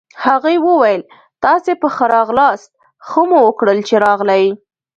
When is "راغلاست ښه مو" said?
2.15-3.39